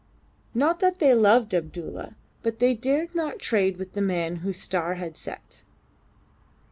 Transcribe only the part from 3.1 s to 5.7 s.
not trade with the man whose star had set.